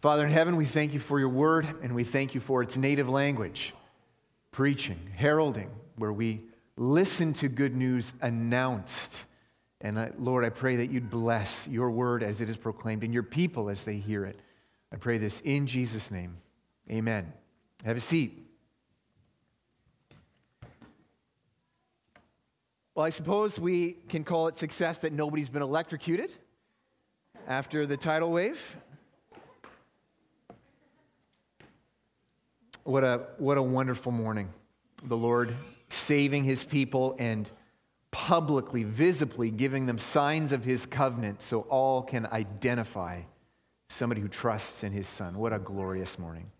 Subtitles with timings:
[0.00, 2.78] Father in heaven, we thank you for your word and we thank you for its
[2.78, 3.74] native language,
[4.50, 6.40] preaching, heralding, where we
[6.78, 9.26] listen to good news announced.
[9.82, 13.12] And I, Lord, I pray that you'd bless your word as it is proclaimed and
[13.12, 14.40] your people as they hear it.
[14.90, 16.34] I pray this in Jesus' name.
[16.90, 17.30] Amen.
[17.84, 18.46] Have a seat.
[22.94, 26.30] Well, I suppose we can call it success that nobody's been electrocuted
[27.46, 28.58] after the tidal wave.
[32.90, 34.52] What a, what a wonderful morning.
[35.04, 35.54] The Lord
[35.90, 37.48] saving his people and
[38.10, 43.20] publicly, visibly giving them signs of his covenant so all can identify
[43.88, 45.38] somebody who trusts in his son.
[45.38, 46.50] What a glorious morning.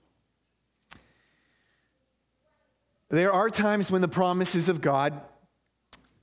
[3.08, 5.20] There are times when the promises of God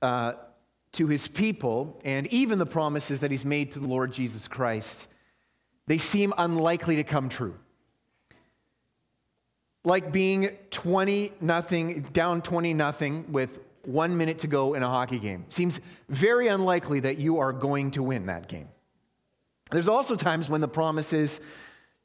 [0.00, 0.32] uh,
[0.92, 5.06] to his people, and even the promises that he's made to the Lord Jesus Christ,
[5.86, 7.58] they seem unlikely to come true.
[9.88, 15.18] Like being 20 nothing, down 20 nothing with one minute to go in a hockey
[15.18, 15.46] game.
[15.48, 18.68] Seems very unlikely that you are going to win that game.
[19.70, 21.40] There's also times when the promises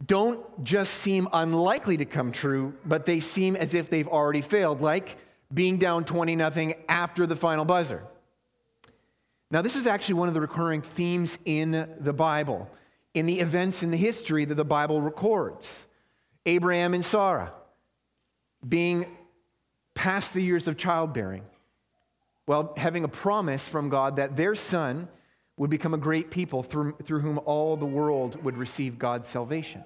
[0.06, 4.80] don't just seem unlikely to come true, but they seem as if they've already failed,
[4.80, 5.18] like
[5.54, 8.02] being down 20 nothing after the final buzzer.
[9.52, 12.70] Now, this is actually one of the recurring themes in the Bible,
[13.14, 15.86] in the events in the history that the Bible records.
[16.46, 17.52] Abraham and Sarah
[18.68, 19.18] being
[19.94, 21.44] past the years of childbearing,
[22.46, 25.08] while having a promise from God that their son
[25.58, 29.84] would become a great people through, through whom all the world would receive God's salvation.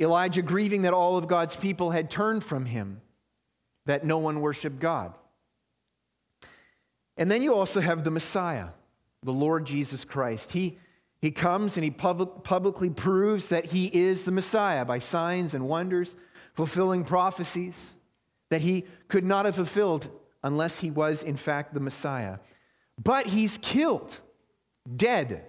[0.00, 3.00] Elijah grieving that all of God's people had turned from him
[3.86, 5.12] that no one worshiped God.
[7.16, 8.68] And then you also have the Messiah,
[9.24, 10.52] the Lord Jesus Christ.
[10.52, 10.78] He,
[11.20, 15.68] he comes and he public, publicly proves that he is the Messiah by signs and
[15.68, 16.16] wonders,
[16.58, 17.96] fulfilling prophecies
[18.50, 20.08] that he could not have fulfilled
[20.42, 22.38] unless he was, in fact, the Messiah.
[23.00, 24.18] But he's killed,
[24.96, 25.44] dead,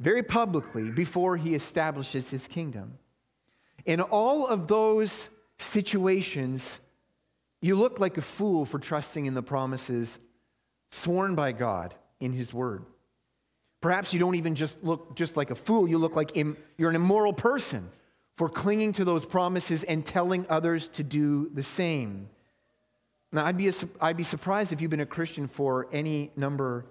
[0.00, 2.98] very publicly before he establishes his kingdom.
[3.84, 5.28] In all of those
[5.60, 6.80] situations,
[7.62, 10.18] you look like a fool for trusting in the promises
[10.90, 12.84] sworn by God in His Word.
[13.80, 16.90] Perhaps you don't even just look just like a fool, you look like Im- you're
[16.90, 17.88] an immoral person
[18.36, 22.28] for clinging to those promises and telling others to do the same.
[23.32, 26.86] Now, I'd be, a, I'd be surprised if you've been a Christian for any number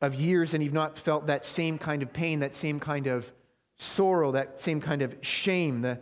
[0.00, 3.30] of years and you've not felt that same kind of pain, that same kind of
[3.76, 5.98] sorrow, that same kind of shame, the,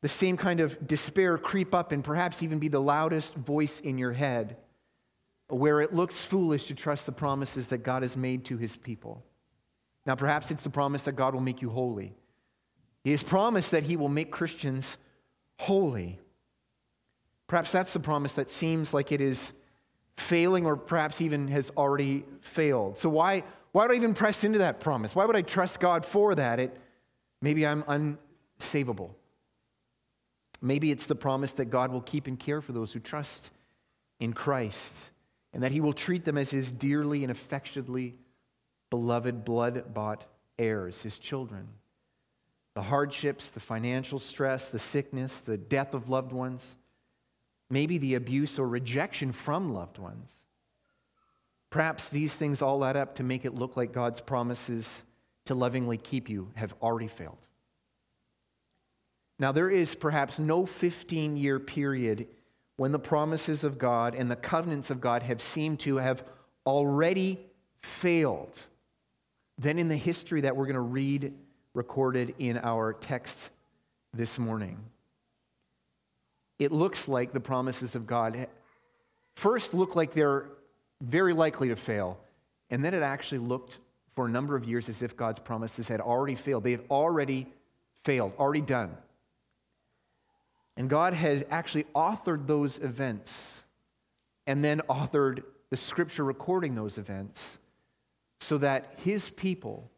[0.00, 3.96] the same kind of despair creep up and perhaps even be the loudest voice in
[3.96, 4.56] your head,
[5.48, 9.24] where it looks foolish to trust the promises that God has made to his people.
[10.04, 12.14] Now, perhaps it's the promise that God will make you holy.
[13.08, 14.98] He has promised that he will make Christians
[15.58, 16.18] holy.
[17.46, 19.54] Perhaps that's the promise that seems like it is
[20.18, 22.98] failing or perhaps even has already failed.
[22.98, 25.16] So, why, why would I even press into that promise?
[25.16, 26.60] Why would I trust God for that?
[26.60, 26.76] It,
[27.40, 29.12] maybe I'm unsavable.
[30.60, 33.50] Maybe it's the promise that God will keep and care for those who trust
[34.20, 35.12] in Christ
[35.54, 38.16] and that he will treat them as his dearly and affectionately
[38.90, 40.26] beloved, blood bought
[40.58, 41.68] heirs, his children.
[42.78, 46.76] The hardships, the financial stress, the sickness, the death of loved ones,
[47.68, 50.46] maybe the abuse or rejection from loved ones.
[51.70, 55.02] Perhaps these things all add up to make it look like God's promises
[55.46, 57.44] to lovingly keep you have already failed.
[59.40, 62.28] Now, there is perhaps no 15 year period
[62.76, 66.22] when the promises of God and the covenants of God have seemed to have
[66.64, 67.40] already
[67.80, 68.56] failed
[69.58, 71.34] than in the history that we're going to read
[71.78, 73.52] recorded in our text
[74.12, 74.76] this morning.
[76.58, 78.48] It looks like the promises of God
[79.36, 80.46] first look like they're
[81.00, 82.18] very likely to fail,
[82.70, 83.78] and then it actually looked
[84.16, 86.64] for a number of years as if God's promises had already failed.
[86.64, 87.46] They had already
[88.04, 88.96] failed, already done.
[90.76, 93.62] And God had actually authored those events
[94.48, 97.60] and then authored the scripture recording those events
[98.40, 99.88] so that his people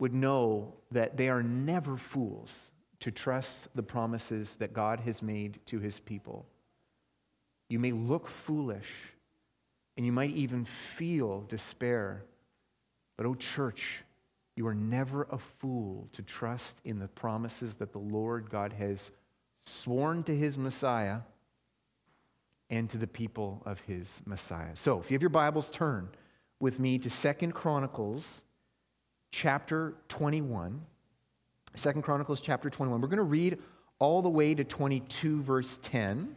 [0.00, 2.70] would know that they are never fools
[3.00, 6.46] to trust the promises that God has made to his people.
[7.68, 8.90] You may look foolish
[9.96, 12.24] and you might even feel despair,
[13.16, 14.02] but, oh, church,
[14.56, 19.10] you are never a fool to trust in the promises that the Lord God has
[19.66, 21.18] sworn to his Messiah
[22.70, 24.74] and to the people of his Messiah.
[24.74, 26.08] So, if you have your Bibles, turn
[26.58, 28.42] with me to Second Chronicles
[29.30, 30.80] chapter 21.
[31.74, 33.00] Second Chronicles chapter 21.
[33.00, 33.58] We're going to read
[33.98, 36.34] all the way to 22, verse 10.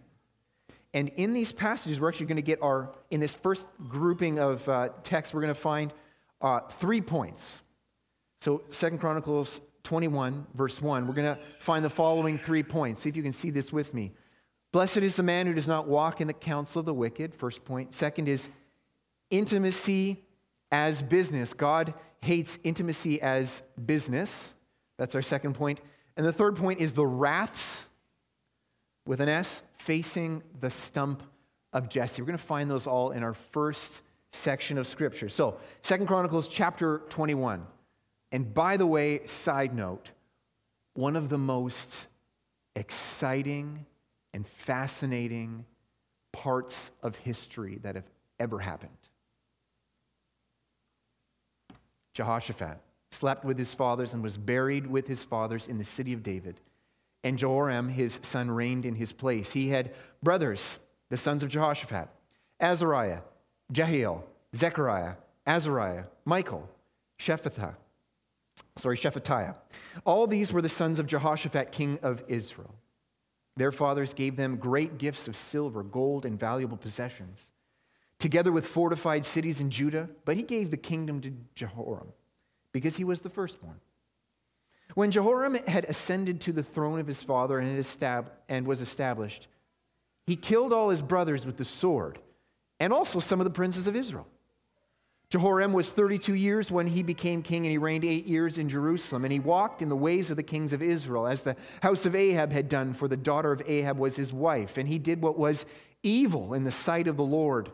[0.93, 4.67] And in these passages, we're actually going to get our, in this first grouping of
[4.69, 5.91] uh, texts, we're going to find
[6.41, 7.61] uh, three points.
[8.41, 13.01] So, Second Chronicles 21, verse 1, we're going to find the following three points.
[13.01, 14.11] See if you can see this with me.
[14.71, 17.63] Blessed is the man who does not walk in the counsel of the wicked, first
[17.63, 17.95] point.
[17.95, 18.49] Second is
[19.29, 20.22] intimacy
[20.73, 21.53] as business.
[21.53, 24.55] God hates intimacy as business.
[24.97, 25.79] That's our second point.
[26.17, 27.85] And the third point is the wraths
[29.05, 31.21] with an S facing the stump
[31.73, 32.21] of Jesse.
[32.21, 35.29] We're going to find those all in our first section of scripture.
[35.29, 37.65] So, Second Chronicles chapter 21.
[38.31, 40.09] And by the way, side note,
[40.95, 42.07] one of the most
[42.75, 43.85] exciting
[44.33, 45.65] and fascinating
[46.31, 48.09] parts of history that have
[48.39, 49.02] ever happened.
[52.13, 52.79] Jehoshaphat
[53.11, 56.59] slept with his fathers and was buried with his fathers in the city of David.
[57.23, 59.51] And Jehoram, his son, reigned in his place.
[59.51, 60.79] He had brothers,
[61.09, 62.09] the sons of Jehoshaphat
[62.59, 63.19] Azariah,
[63.71, 64.23] Jehiel,
[64.55, 65.13] Zechariah,
[65.45, 66.67] Azariah, Michael,
[67.19, 67.75] Shephatiah.
[68.77, 69.55] Sorry, Shephatiah.
[70.05, 72.73] All these were the sons of Jehoshaphat, king of Israel.
[73.55, 77.51] Their fathers gave them great gifts of silver, gold, and valuable possessions,
[78.23, 82.07] together with fortified cities in Judah, but he gave the kingdom to Jehoram
[82.71, 83.81] because he was the firstborn.
[84.95, 89.49] When Jehoram had ascended to the throne of his father and was established,
[90.25, 92.17] he killed all his brothers with the sword
[92.79, 94.25] and also some of the princes of Israel.
[95.29, 99.25] Jehoram was 32 years when he became king, and he reigned eight years in Jerusalem.
[99.25, 102.15] And he walked in the ways of the kings of Israel, as the house of
[102.15, 104.77] Ahab had done, for the daughter of Ahab was his wife.
[104.77, 105.65] And he did what was
[106.03, 107.69] evil in the sight of the Lord.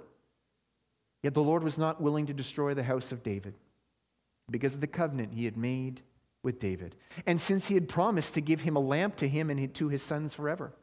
[1.24, 3.54] Yet the Lord was not willing to destroy the house of David
[4.50, 6.02] because of the covenant he had made
[6.44, 6.96] with David.
[7.26, 10.02] And since he had promised to give him a lamp to him and to his
[10.02, 10.74] sons forever.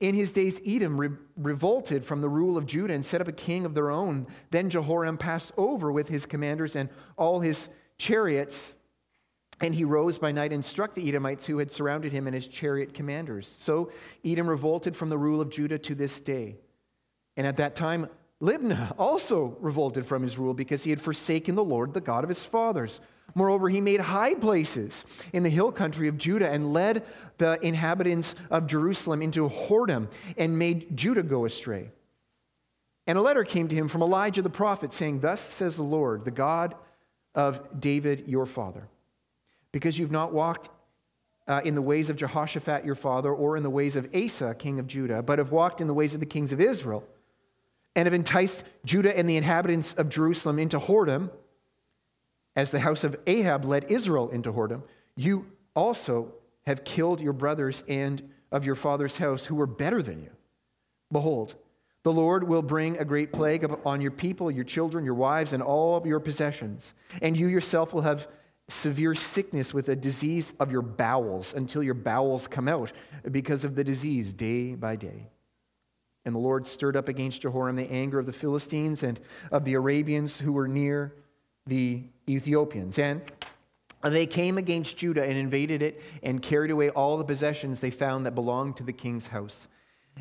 [0.00, 3.32] In his days, Edom re- revolted from the rule of Judah and set up a
[3.32, 4.26] king of their own.
[4.50, 8.74] Then Jehoram passed over with his commanders and all his chariots,
[9.60, 12.48] and he rose by night and struck the Edomites who had surrounded him and his
[12.48, 13.54] chariot commanders.
[13.60, 13.92] So
[14.24, 16.56] Edom revolted from the rule of Judah to this day.
[17.36, 18.08] And at that time,
[18.42, 22.28] Libnah also revolted from his rule because he had forsaken the Lord, the God of
[22.28, 23.00] his fathers.
[23.34, 27.04] Moreover, he made high places in the hill country of Judah and led
[27.38, 31.90] the inhabitants of Jerusalem into whoredom and made Judah go astray.
[33.06, 36.24] And a letter came to him from Elijah the prophet saying, Thus says the Lord,
[36.24, 36.74] the God
[37.34, 38.88] of David your father,
[39.72, 40.68] because you've not walked
[41.46, 44.78] uh, in the ways of Jehoshaphat your father or in the ways of Asa, king
[44.78, 47.04] of Judah, but have walked in the ways of the kings of Israel
[47.96, 51.30] and have enticed Judah and the inhabitants of Jerusalem into whoredom
[52.56, 54.82] as the house of Ahab led Israel into whoredom,
[55.16, 56.32] you also
[56.66, 60.30] have killed your brothers and of your father's house who were better than you.
[61.10, 61.54] Behold,
[62.04, 65.62] the Lord will bring a great plague upon your people, your children, your wives, and
[65.62, 66.94] all of your possessions.
[67.22, 68.28] And you yourself will have
[68.68, 72.92] severe sickness with a disease of your bowels until your bowels come out
[73.30, 75.28] because of the disease day by day.
[76.24, 79.74] And the Lord stirred up against Jehoram the anger of the Philistines and of the
[79.74, 81.14] Arabians who were near
[81.66, 82.98] the Ethiopians.
[82.98, 83.22] And
[84.02, 88.26] they came against Judah and invaded it and carried away all the possessions they found
[88.26, 89.68] that belonged to the king's house.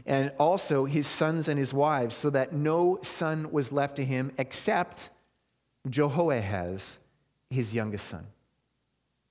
[0.06, 4.32] And also his sons and his wives, so that no son was left to him
[4.38, 5.10] except
[5.90, 7.00] Jehoahaz,
[7.50, 8.26] his youngest son.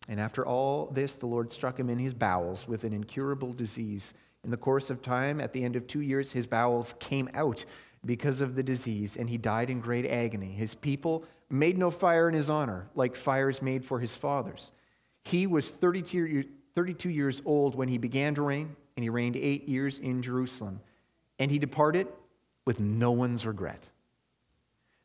[0.08, 4.14] And after all this, the Lord struck him in his bowels with an incurable disease.
[4.44, 7.64] In the course of time, at the end of two years, his bowels came out
[8.04, 10.52] because of the disease, and he died in great agony.
[10.52, 14.72] His people made no fire in his honor, like fires made for his fathers.
[15.22, 16.44] He was 32,
[16.74, 20.80] 32 years old when he began to reign, and he reigned eight years in Jerusalem.
[21.38, 22.08] And he departed
[22.64, 23.82] with no one's regret.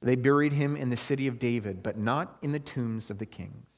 [0.02, 3.26] They buried him in the city of David, but not in the tombs of the
[3.26, 3.70] kings.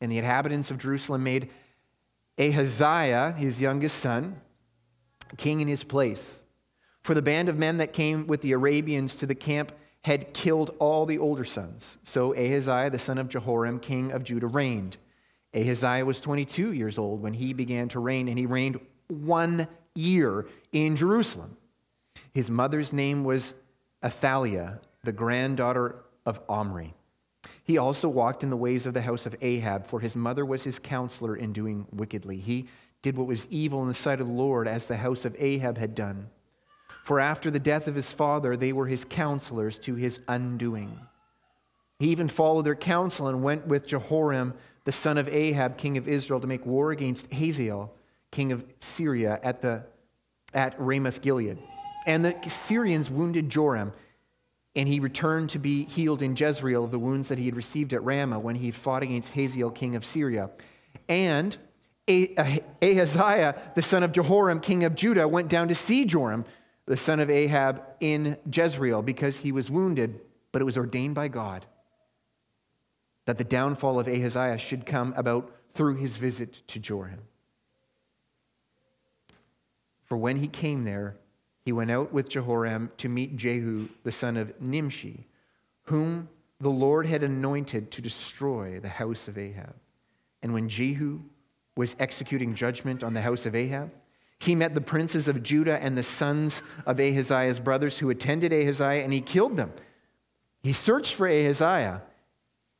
[0.00, 1.50] And the inhabitants of Jerusalem made
[2.38, 4.40] Ahaziah, his youngest son,
[5.36, 6.42] king in his place.
[7.02, 9.72] For the band of men that came with the Arabians to the camp
[10.04, 11.98] had killed all the older sons.
[12.04, 14.96] So Ahaziah, the son of Jehoram, king of Judah, reigned.
[15.54, 20.46] Ahaziah was 22 years old when he began to reign, and he reigned one year
[20.72, 21.56] in Jerusalem.
[22.32, 23.54] His mother's name was
[24.02, 26.94] Athaliah, the granddaughter of Omri.
[27.64, 30.64] He also walked in the ways of the house of Ahab, for his mother was
[30.64, 32.36] his counselor in doing wickedly.
[32.36, 32.68] He
[33.02, 35.78] did what was evil in the sight of the Lord, as the house of Ahab
[35.78, 36.28] had done.
[37.04, 40.98] For after the death of his father, they were his counselors to his undoing.
[41.98, 44.54] He even followed their counsel and went with Jehoram
[44.84, 47.92] the son of Ahab, king of Israel, to make war against Hazael,
[48.32, 49.64] king of Syria, at,
[50.54, 51.58] at Ramoth Gilead.
[52.06, 53.92] And the Syrians wounded Joram,
[54.74, 57.92] and he returned to be healed in Jezreel of the wounds that he had received
[57.92, 60.50] at Ramah when he had fought against Hazael, king of Syria.
[61.08, 61.56] And
[62.08, 66.44] uh, Ahaziah, the son of Jehoram, king of Judah, went down to see Joram,
[66.86, 70.20] the son of Ahab, in Jezreel because he was wounded,
[70.52, 71.66] but it was ordained by God
[73.26, 77.20] that the downfall of Ahaziah should come about through his visit to Joram.
[80.04, 81.16] For when he came there,
[81.64, 85.26] he went out with Jehoram to meet Jehu, the son of Nimshi,
[85.84, 86.28] whom
[86.60, 89.74] the Lord had anointed to destroy the house of Ahab.
[90.42, 91.20] And when Jehu
[91.76, 93.90] was executing judgment on the house of Ahab,
[94.40, 99.04] he met the princes of Judah and the sons of Ahaziah's brothers who attended Ahaziah,
[99.04, 99.72] and he killed them.
[100.62, 102.02] He searched for Ahaziah,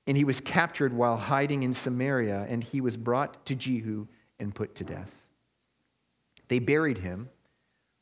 [0.09, 4.09] and he was captured while hiding in Samaria, and he was brought to Jehu
[4.41, 5.13] and put to death.
[6.49, 7.29] They buried him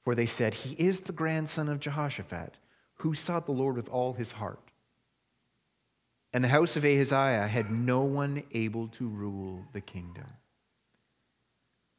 [0.04, 2.54] for they said, He is the grandson of Jehoshaphat,
[2.96, 4.60] who sought the Lord with all his heart.
[6.32, 10.26] And the house of Ahaziah had no one able to rule the kingdom.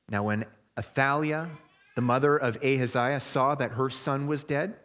[0.10, 0.46] Now, when
[0.77, 1.50] Athaliah,
[1.96, 4.75] the mother of Ahaziah, saw that her son was dead,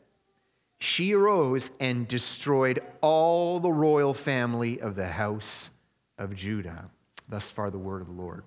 [0.78, 5.70] she arose and destroyed all the royal family of the house
[6.18, 6.90] of Judah.
[7.28, 8.44] Thus far, the word of the Lord.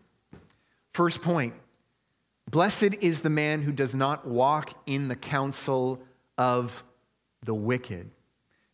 [0.93, 1.53] First point
[2.49, 6.01] Blessed is the man who does not walk in the counsel
[6.35, 6.83] of
[7.43, 8.09] the wicked.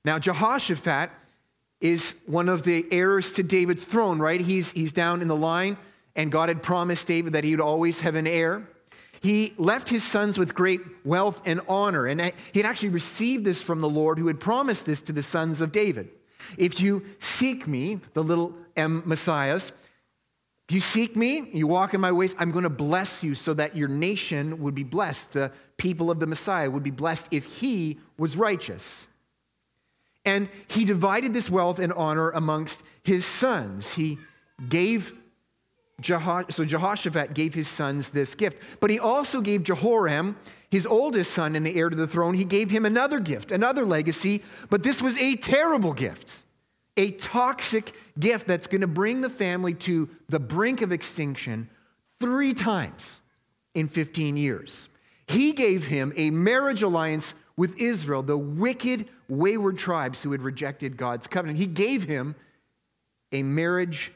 [0.06, 1.10] Now, Jehoshaphat
[1.82, 4.40] is one of the heirs to David's throne, right?
[4.40, 5.78] He's, he's down in the line,
[6.16, 8.66] and God had promised David that he would always have an heir.
[9.20, 12.22] He left his sons with great wealth and honor, and
[12.54, 15.60] he had actually received this from the Lord who had promised this to the sons
[15.60, 16.10] of David.
[16.58, 19.74] If you seek me, the little M messiahs,
[20.68, 23.54] if you seek me, you walk in my ways, I'm going to bless you so
[23.54, 25.34] that your nation would be blessed.
[25.34, 29.08] The people of the Messiah would be blessed if he was righteous.
[30.26, 33.94] And he divided this wealth and honor amongst his sons.
[33.94, 34.18] He
[34.68, 35.14] gave
[36.02, 38.58] Jeho- so Jehoshaphat gave his sons this gift.
[38.80, 40.36] But he also gave Jehoram,
[40.72, 43.86] his oldest son and the heir to the throne, he gave him another gift, another
[43.86, 46.44] legacy, but this was a terrible gift
[46.98, 51.70] a toxic gift that's going to bring the family to the brink of extinction
[52.20, 53.20] three times
[53.74, 54.90] in 15 years.
[55.28, 60.98] He gave him a marriage alliance with Israel, the wicked, wayward tribes who had rejected
[60.98, 61.58] God's covenant.
[61.58, 62.36] He gave him
[63.32, 64.12] a marriage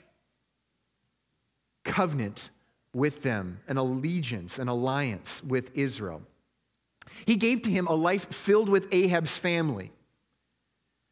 [1.84, 2.50] covenant
[2.94, 6.22] with them, an allegiance, an alliance with Israel.
[7.26, 9.92] He gave to him a life filled with Ahab's family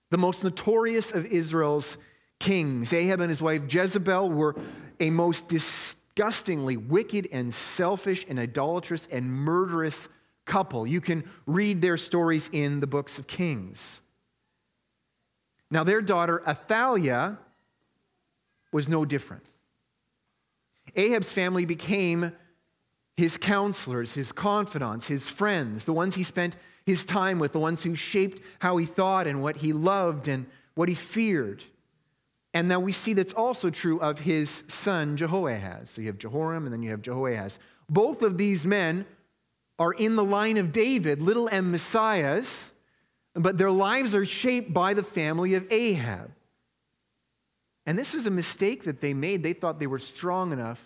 [0.09, 1.97] the most notorious of Israel's
[2.39, 2.93] kings.
[2.93, 4.55] Ahab and his wife Jezebel were
[4.99, 10.09] a most disgustingly wicked and selfish and idolatrous and murderous
[10.45, 10.87] couple.
[10.87, 14.01] You can read their stories in the books of Kings.
[15.69, 17.37] Now, their daughter Athaliah
[18.71, 19.43] was no different.
[20.95, 22.31] Ahab's family became
[23.17, 26.55] his counselors, his confidants, his friends, the ones he spent
[26.85, 30.45] his time with, the ones who shaped how he thought and what he loved and
[30.75, 31.63] what he feared.
[32.53, 35.89] And now we see that's also true of his son Jehoahaz.
[35.89, 37.59] So you have Jehoram and then you have Jehoahaz.
[37.89, 39.05] Both of these men
[39.79, 42.71] are in the line of David, little m messiahs,
[43.33, 46.31] but their lives are shaped by the family of Ahab.
[47.85, 49.43] And this is a mistake that they made.
[49.43, 50.81] They thought they were strong enough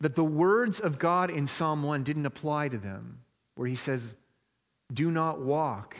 [0.00, 3.18] that the words of God in Psalm 1 didn't apply to them,
[3.56, 4.14] where he says,
[4.92, 5.96] do not walk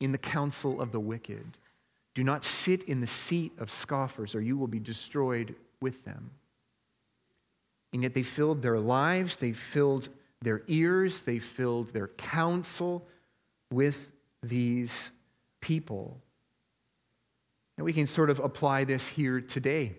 [0.00, 1.44] in the counsel of the wicked.
[2.14, 6.30] Do not sit in the seat of scoffers, or you will be destroyed with them.
[7.92, 10.08] And yet they filled their lives, they filled
[10.42, 13.06] their ears, they filled their counsel
[13.70, 14.10] with
[14.42, 15.10] these
[15.60, 16.16] people.
[17.76, 19.96] And we can sort of apply this here today.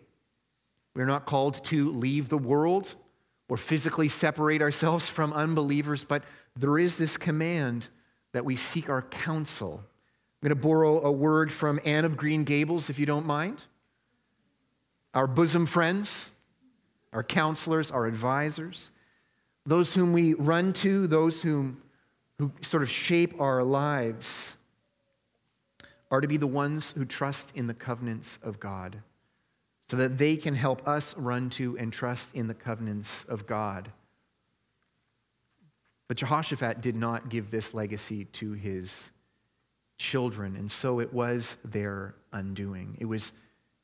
[0.95, 2.95] We're not called to leave the world
[3.47, 6.23] or physically separate ourselves from unbelievers, but
[6.55, 7.87] there is this command
[8.33, 9.81] that we seek our counsel.
[9.83, 13.63] I'm going to borrow a word from Anne of Green Gables, if you don't mind.
[15.13, 16.29] Our bosom friends,
[17.13, 18.91] our counselors, our advisors,
[19.65, 21.81] those whom we run to, those whom,
[22.39, 24.57] who sort of shape our lives,
[26.09, 29.01] are to be the ones who trust in the covenants of God
[29.91, 33.91] so that they can help us run to and trust in the covenants of God.
[36.07, 39.11] But Jehoshaphat did not give this legacy to his
[39.97, 42.95] children, and so it was their undoing.
[43.01, 43.33] It was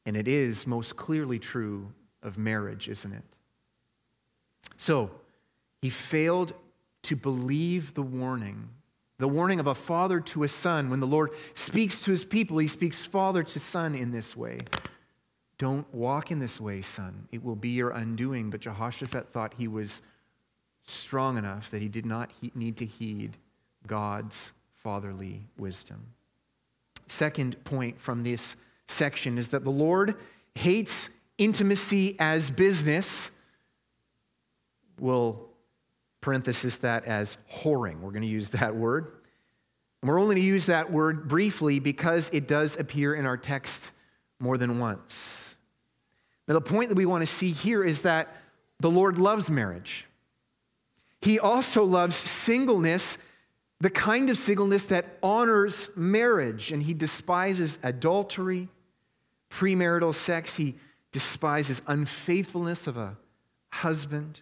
[0.06, 1.92] And it is most clearly true
[2.24, 3.26] of marriage, isn't it?
[4.78, 5.12] So,
[5.82, 6.54] he failed
[7.04, 8.70] to believe the warning,
[9.20, 10.90] the warning of a father to a son.
[10.90, 14.60] When the Lord speaks to his people, he speaks father to son in this way.
[15.58, 17.28] Don't walk in this way, son.
[17.32, 18.50] It will be your undoing.
[18.50, 20.02] But Jehoshaphat thought he was
[20.86, 23.38] strong enough that he did not need to heed
[23.86, 26.06] God's fatherly wisdom.
[27.08, 28.56] Second point from this
[28.88, 30.16] section is that the Lord
[30.56, 33.32] hates intimacy as business.
[35.00, 35.48] We'll
[36.22, 38.00] parenthesis that as whoring.
[38.00, 39.12] We're going to use that word.
[40.02, 43.38] And we're only going to use that word briefly because it does appear in our
[43.38, 43.92] text
[44.40, 45.47] more than once.
[46.48, 48.36] Now, the point that we want to see here is that
[48.80, 50.06] the Lord loves marriage.
[51.22, 53.18] He also loves singleness,
[53.82, 58.70] the kind of singleness that honors marriage, and he despises adultery,
[59.50, 60.56] premarital sex.
[60.56, 60.76] He
[61.12, 63.18] despises unfaithfulness of a
[63.70, 64.42] husband.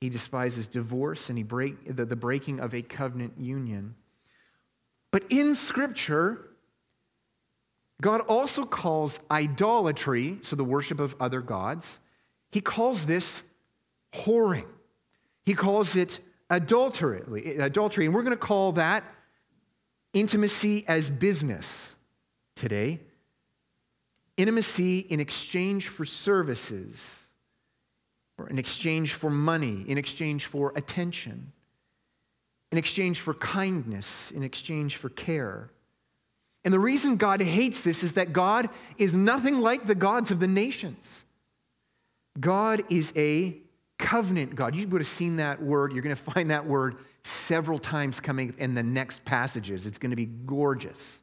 [0.00, 3.94] He despises divorce and he break, the, the breaking of a covenant union.
[5.10, 6.48] But in Scripture,
[8.02, 12.00] God also calls idolatry, so the worship of other gods,
[12.50, 13.42] he calls this
[14.12, 14.66] whoring.
[15.46, 16.18] He calls it
[16.50, 18.06] adultery, adultery.
[18.06, 19.04] And we're going to call that
[20.12, 21.94] intimacy as business
[22.56, 22.98] today.
[24.36, 27.20] Intimacy in exchange for services,
[28.36, 31.52] or in exchange for money, in exchange for attention,
[32.72, 35.70] in exchange for kindness, in exchange for care.
[36.64, 40.38] And the reason God hates this is that God is nothing like the gods of
[40.38, 41.24] the nations.
[42.38, 43.56] God is a
[43.98, 44.74] covenant God.
[44.74, 45.92] You would have seen that word.
[45.92, 49.86] You're going to find that word several times coming in the next passages.
[49.86, 51.20] It's going to be gorgeous.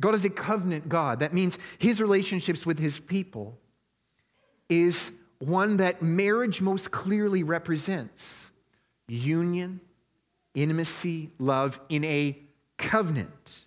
[0.00, 1.20] God is a covenant God.
[1.20, 3.58] That means his relationships with his people
[4.68, 8.50] is one that marriage most clearly represents
[9.08, 9.80] union,
[10.54, 12.38] intimacy, love in a
[12.78, 13.64] covenant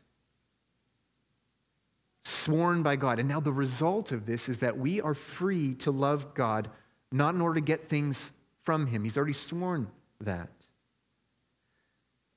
[2.24, 3.20] sworn by God.
[3.20, 6.70] And now the result of this is that we are free to love God
[7.12, 8.32] not in order to get things
[8.64, 9.04] from Him.
[9.04, 9.88] He's already sworn
[10.22, 10.50] that.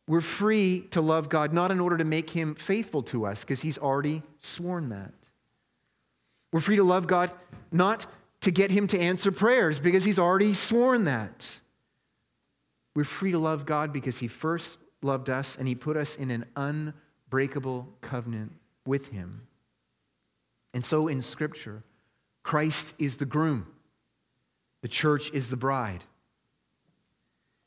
[0.08, 3.62] We're free to love God not in order to make Him faithful to us, because
[3.62, 5.14] He's already sworn that.
[6.52, 7.32] We're free to love God
[7.72, 8.06] not
[8.42, 11.60] to get Him to answer prayers, because He's already sworn that.
[12.94, 16.30] We're free to love God because He first loved us and He put us in
[16.30, 18.52] an unbreakable covenant
[18.86, 19.42] with Him.
[20.76, 21.82] And so in Scripture,
[22.42, 23.66] Christ is the groom.
[24.82, 26.04] The church is the bride.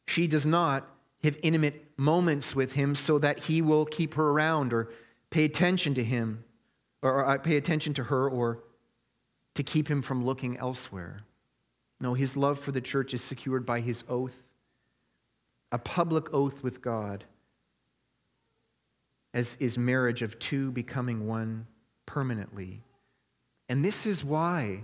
[0.05, 0.87] She does not
[1.23, 4.91] have intimate moments with him so that he will keep her around or
[5.31, 6.43] pay attention to him
[7.01, 8.59] or, uh, pay attention to her or
[9.55, 11.23] to keep him from looking elsewhere.
[11.99, 14.53] No, his love for the church is secured by his oath,
[15.71, 17.23] a public oath with God,
[19.33, 21.65] as is marriage of two becoming one
[22.05, 22.83] permanently.
[23.69, 24.83] And this is why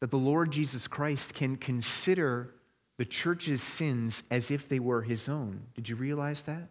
[0.00, 2.54] that the Lord Jesus Christ can consider
[2.98, 5.62] the church's sins as if they were his own.
[5.74, 6.68] Did you realize that?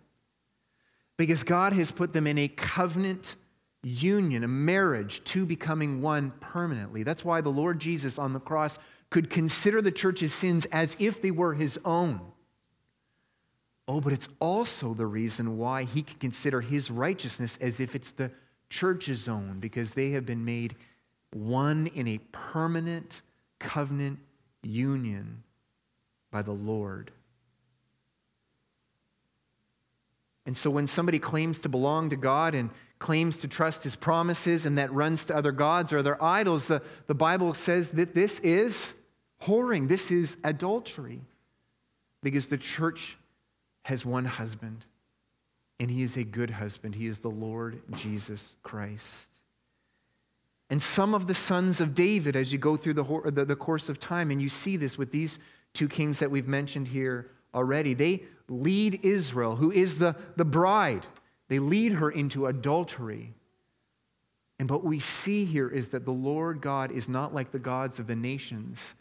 [1.16, 3.36] Because God has put them in a covenant
[3.82, 7.04] union, a marriage, two becoming one permanently.
[7.04, 8.78] That's why the Lord Jesus on the cross
[9.10, 12.20] could consider the church's sins as if they were his own.
[13.88, 18.12] Oh, but it's also the reason why he can consider his righteousness as if it's
[18.12, 18.32] the
[18.70, 20.76] church's own, because they have been made
[21.32, 23.22] one in a permanent
[23.60, 24.20] covenant
[24.64, 25.44] union
[26.32, 27.12] by the Lord.
[30.46, 34.66] And so when somebody claims to belong to God and claims to trust his promises
[34.66, 38.40] and that runs to other gods or other idols, the, the Bible says that this
[38.40, 38.96] is
[39.44, 41.22] whoring, this is adultery.
[42.24, 43.16] Because the church
[43.84, 44.84] has one husband,
[45.80, 46.96] and he is a good husband.
[46.96, 49.37] He is the Lord Jesus Christ.
[50.70, 53.88] And some of the sons of David, as you go through the, the, the, course
[53.88, 55.40] of time, and you see this with these
[55.74, 61.06] two kings that we've mentioned here already, they lead Israel, who is the, the bride,
[61.48, 63.34] they lead her into adultery.
[64.60, 68.00] And what we see here is that the Lord God is not like the gods
[68.00, 68.96] of the nations.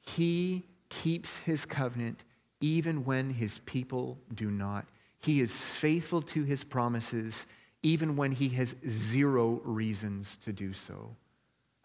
[0.00, 2.24] He keeps his covenant
[2.60, 4.86] even when his people do not.
[5.18, 7.46] He is faithful to his promises
[7.82, 11.14] even when he has zero reasons to do so.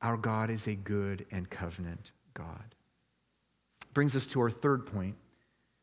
[0.02, 2.76] Our God is a good and covenant God.
[3.94, 5.16] Brings us to our third point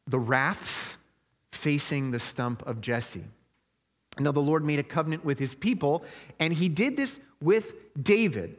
[0.07, 0.96] the wraths
[1.53, 3.25] facing the stump of Jesse.
[4.18, 6.05] Now, the Lord made a covenant with his people,
[6.38, 8.57] and he did this with David.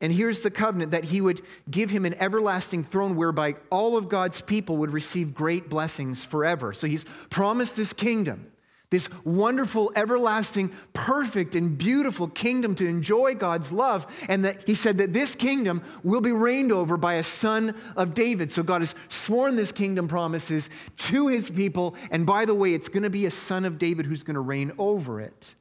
[0.00, 4.08] And here's the covenant that he would give him an everlasting throne whereby all of
[4.08, 6.72] God's people would receive great blessings forever.
[6.72, 8.46] So he's promised this kingdom,
[8.90, 14.06] this wonderful, everlasting, perfect, and beautiful kingdom to enjoy God's love.
[14.28, 18.14] And that he said that this kingdom will be reigned over by a son of
[18.14, 18.50] David.
[18.50, 21.96] So God has sworn this kingdom promises to his people.
[22.10, 24.40] And by the way, it's going to be a son of David who's going to
[24.40, 25.54] reign over it.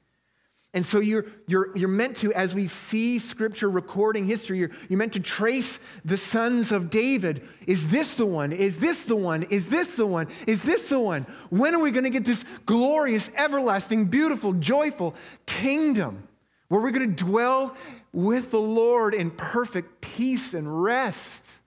[0.77, 4.99] And so you're, you're, you're meant to, as we see scripture recording history, you're, you're
[4.99, 7.41] meant to trace the sons of David.
[7.65, 8.51] Is this the one?
[8.51, 9.41] Is this the one?
[9.41, 10.27] Is this the one?
[10.45, 11.25] Is this the one?
[11.49, 15.15] When are we going to get this glorious, everlasting, beautiful, joyful
[15.47, 16.27] kingdom
[16.67, 17.75] where we're going to dwell
[18.13, 21.57] with the Lord in perfect peace and rest?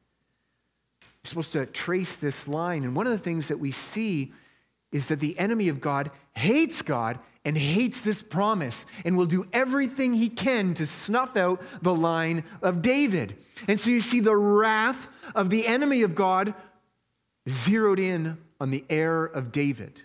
[1.00, 2.84] You're supposed to trace this line.
[2.84, 4.32] And one of the things that we see
[4.92, 9.46] is that the enemy of God hates God and hates this promise and will do
[9.52, 13.36] everything he can to snuff out the line of David.
[13.66, 16.54] And so you see the wrath of the enemy of God
[17.48, 20.02] zeroed in on the heir of David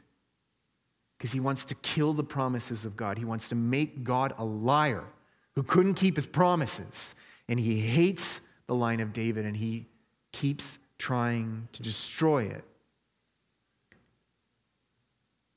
[1.17, 3.17] because he wants to kill the promises of God.
[3.17, 5.03] He wants to make God a liar
[5.55, 7.15] who couldn't keep his promises.
[7.49, 9.87] And he hates the line of David and he
[10.31, 12.63] keeps trying to destroy it.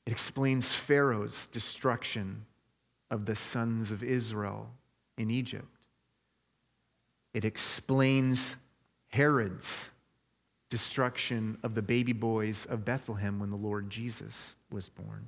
[0.09, 2.43] It explains Pharaoh's destruction
[3.11, 4.67] of the sons of Israel
[5.19, 5.85] in Egypt.
[7.35, 8.55] It explains
[9.09, 9.91] Herod's
[10.71, 15.27] destruction of the baby boys of Bethlehem when the Lord Jesus was born.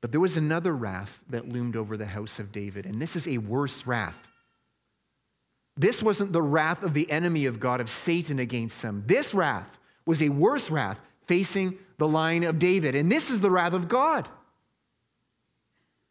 [0.00, 3.28] But there was another wrath that loomed over the house of David, and this is
[3.28, 4.26] a worse wrath.
[5.76, 9.04] This wasn't the wrath of the enemy of God, of Satan against them.
[9.04, 12.94] This wrath was a worse wrath facing the line of David.
[12.94, 14.28] And this is the wrath of God.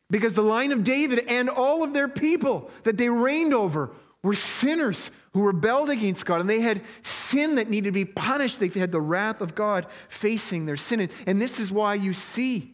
[0.10, 4.36] Because the line of David and all of their people that they reigned over were
[4.36, 8.60] sinners who rebelled against God, and they had sin that needed to be punished.
[8.60, 11.10] They had the wrath of God facing their sin.
[11.28, 12.74] And this is why you see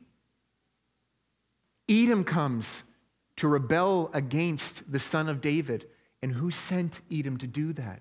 [1.89, 2.83] Edom comes
[3.37, 5.87] to rebel against the son of David.
[6.21, 7.97] And who sent Edom to do that?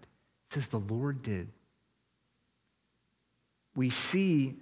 [0.46, 1.48] It says the Lord did
[3.74, 4.56] we see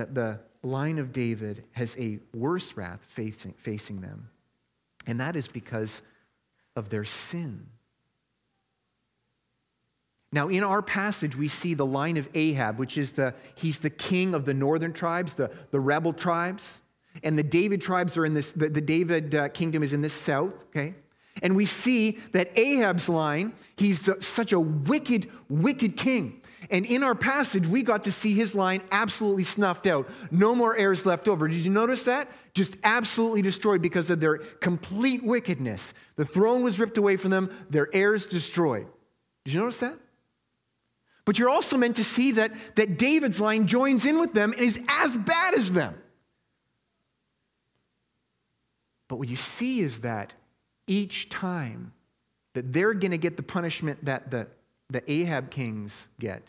[0.00, 4.30] that the line of David has a worse wrath facing, facing them.
[5.06, 6.00] And that is because
[6.74, 7.66] of their sin.
[10.32, 13.90] Now, in our passage, we see the line of Ahab, which is the, he's the
[13.90, 16.80] king of the northern tribes, the, the rebel tribes.
[17.22, 20.08] And the David tribes are in this, the, the David uh, kingdom is in the
[20.08, 20.94] south, okay?
[21.42, 26.39] And we see that Ahab's line, he's such a wicked, wicked king.
[26.70, 30.08] And in our passage, we got to see his line absolutely snuffed out.
[30.30, 31.48] No more heirs left over.
[31.48, 32.30] Did you notice that?
[32.54, 35.94] Just absolutely destroyed because of their complete wickedness.
[36.16, 38.86] The throne was ripped away from them, their heirs destroyed.
[39.44, 39.96] Did you notice that?
[41.24, 44.60] But you're also meant to see that, that David's line joins in with them and
[44.60, 45.96] is as bad as them.
[49.08, 50.34] But what you see is that
[50.86, 51.92] each time
[52.54, 54.46] that they're going to get the punishment that the,
[54.88, 56.42] the Ahab kings get,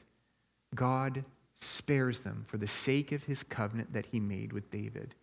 [0.75, 1.23] God
[1.57, 5.13] spares them for the sake of his covenant that he made with David.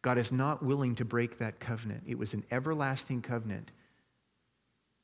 [0.00, 2.02] God is not willing to break that covenant.
[2.06, 3.70] It was an everlasting covenant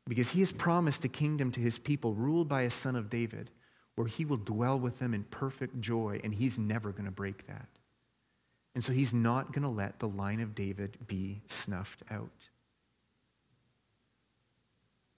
[0.08, 3.50] because he has promised a kingdom to his people ruled by a son of David
[3.94, 7.46] where he will dwell with them in perfect joy, and he's never going to break
[7.48, 7.66] that.
[8.76, 12.30] And so he's not going to let the line of David be snuffed out.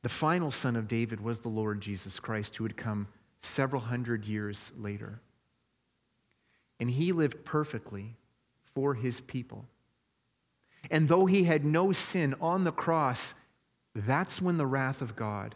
[0.02, 3.06] The final son of David was the Lord Jesus Christ, who would come
[3.40, 5.20] several hundred years later.
[6.78, 8.16] And he lived perfectly
[8.74, 9.66] for his people.
[10.90, 13.34] And though he had no sin on the cross,
[13.94, 15.54] that's when the wrath of God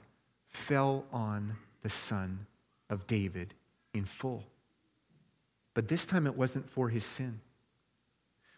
[0.48, 2.46] fell on the son
[2.90, 3.54] of David
[3.94, 4.44] in full.
[5.72, 7.40] But this time it wasn't for his sin.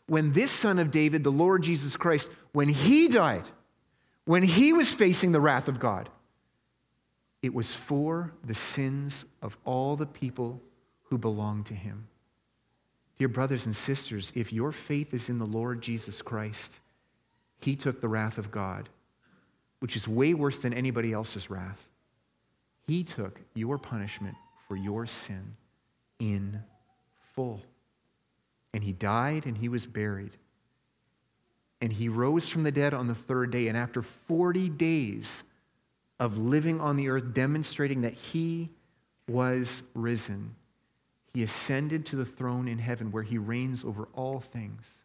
[0.06, 3.44] When this son of David, the Lord Jesus Christ, when he died,
[4.24, 6.08] when he was facing the wrath of God,
[7.42, 10.61] it was for the sins of all the people
[11.05, 12.09] who belong to him.
[13.18, 16.81] Dear brothers and sisters, if your faith is in the Lord Jesus Christ,
[17.61, 18.88] he took the wrath of God,
[19.81, 21.88] which is way worse than anybody else's wrath.
[22.87, 24.37] He took your punishment
[24.68, 25.57] for your sin
[26.18, 26.62] in
[27.35, 27.62] full.
[28.75, 30.37] And he died and he was buried.
[31.81, 33.68] And he rose from the dead on the third day.
[33.68, 35.44] And after 40 days,
[36.18, 38.70] of living on the earth, demonstrating that he
[39.29, 40.55] was risen.
[41.35, 45.05] He ascended to the throne in heaven where he reigns over all things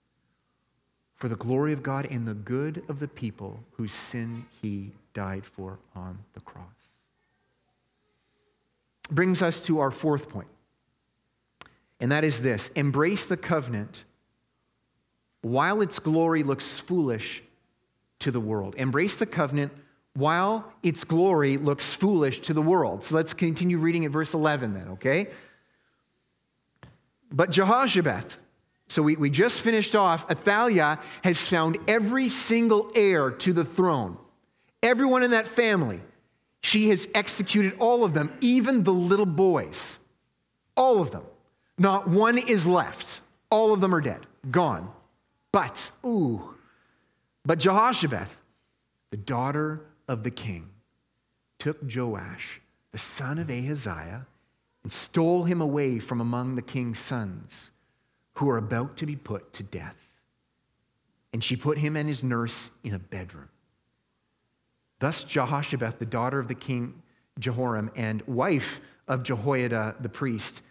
[1.15, 5.45] for the glory of God and the good of the people whose sin he died
[5.45, 6.65] for on the cross.
[9.11, 10.47] Brings us to our fourth point,
[11.99, 14.03] and that is this embrace the covenant
[15.41, 17.43] while its glory looks foolish
[18.19, 18.73] to the world.
[18.77, 19.71] Embrace the covenant
[20.13, 23.03] while its glory looks foolish to the world.
[23.03, 25.27] So let's continue reading at verse 11 then, okay?
[27.31, 28.37] But Jehoshabeath,
[28.89, 34.17] so we, we just finished off, Athaliah has found every single heir to the throne.
[34.83, 36.01] Everyone in that family.
[36.61, 39.97] She has executed all of them, even the little boys.
[40.75, 41.23] All of them.
[41.77, 43.21] Not one is left.
[43.49, 44.91] All of them are dead, gone.
[45.51, 46.53] But, ooh,
[47.45, 48.29] but Jehoshabeath,
[49.09, 50.69] the daughter of the king,
[51.57, 52.59] took Joash,
[52.91, 54.27] the son of Ahaziah,
[54.83, 57.71] and stole him away from among the king's sons
[58.33, 59.95] who were about to be put to death.
[61.31, 63.47] And she put him and his nurse in a bedroom.
[64.99, 67.01] Thus, Jehoshabeath, the daughter of the king
[67.39, 70.61] Jehoram and wife of Jehoiada the priest,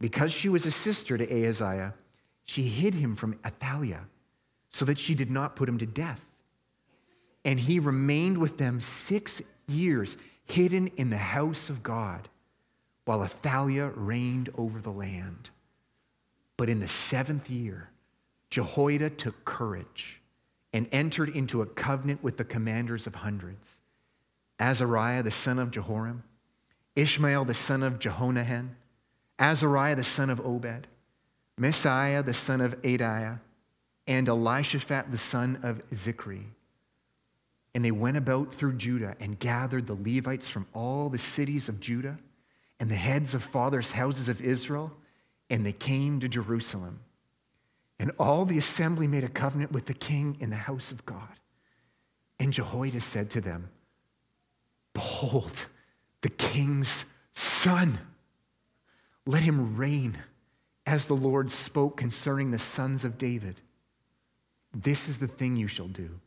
[0.00, 1.94] because she was a sister to Ahaziah,
[2.44, 4.06] she hid him from Athaliah
[4.70, 6.20] so that she did not put him to death.
[7.44, 12.28] And he remained with them six years, hidden in the house of God,
[13.04, 15.50] while Athaliah reigned over the land.
[16.56, 17.90] But in the seventh year,
[18.50, 20.20] Jehoiada took courage
[20.72, 23.80] and entered into a covenant with the commanders of hundreds
[24.60, 26.22] Azariah, the son of Jehoram,
[26.94, 28.76] Ishmael, the son of Jehohanan,
[29.38, 30.86] Azariah, the son of Obed,
[31.60, 33.40] Maaseiah, the son of Adaiah,
[34.06, 36.44] and Elishaphat the son of Zichri.
[37.74, 41.80] And they went about through Judah and gathered the Levites from all the cities of
[41.80, 42.18] Judah
[42.78, 44.92] and the heads of fathers' houses of Israel,
[45.50, 47.00] and they came to Jerusalem.
[47.98, 51.28] And all the assembly made a covenant with the king in the house of God.
[52.38, 53.68] And Jehoiada said to them,
[54.92, 55.66] Behold,
[56.20, 57.98] the king's son.
[59.26, 60.18] Let him reign
[60.86, 63.60] as the Lord spoke concerning the sons of David.
[64.74, 66.20] This is the thing you shall do.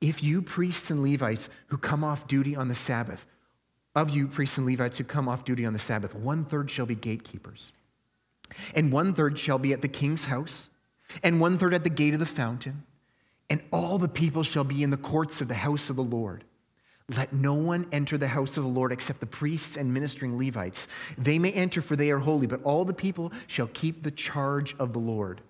[0.00, 3.26] If you priests and Levites who come off duty on the Sabbath,
[3.94, 6.86] of you priests and Levites who come off duty on the Sabbath, one third shall
[6.86, 7.72] be gatekeepers,
[8.74, 10.68] and one third shall be at the king's house,
[11.22, 12.82] and one third at the gate of the fountain,
[13.48, 16.44] and all the people shall be in the courts of the house of the Lord.
[17.08, 20.88] Let no one enter the house of the Lord except the priests and ministering Levites.
[21.16, 24.74] They may enter, for they are holy, but all the people shall keep the charge
[24.78, 25.40] of the Lord.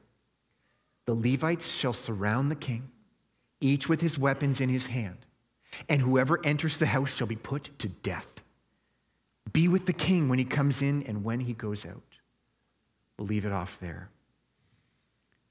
[1.06, 2.90] The Levites shall surround the king,
[3.60, 5.18] each with his weapons in his hand,
[5.88, 8.26] and whoever enters the house shall be put to death.
[9.52, 12.02] Be with the king when he comes in and when he goes out.
[13.18, 14.10] We'll leave it off there.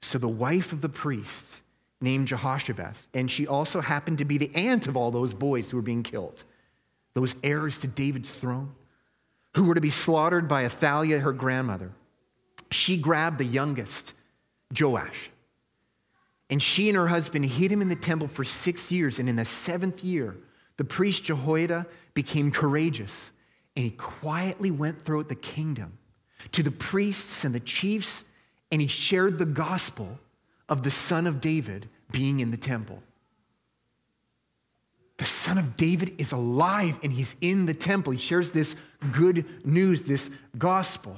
[0.02, 1.60] So the wife of the priest
[2.00, 5.78] named Jehoshabeath, and she also happened to be the aunt of all those boys who
[5.78, 6.44] were being killed,
[7.14, 8.74] those heirs to David's throne,
[9.54, 11.90] who were to be slaughtered by Athaliah, her grandmother.
[12.70, 14.12] She grabbed the youngest,
[14.78, 15.30] Joash,
[16.50, 19.18] and she and her husband hid him in the temple for six years.
[19.18, 20.36] And in the seventh year,
[20.76, 23.32] the priest Jehoiada became courageous
[23.74, 25.98] and he quietly went throughout the kingdom
[26.52, 28.24] to the priests and the chiefs
[28.70, 30.18] and he shared the gospel
[30.68, 33.02] of the son of David being in the temple.
[35.18, 38.12] The son of David is alive and he's in the temple.
[38.12, 38.76] He shares this
[39.12, 41.16] good news, this gospel.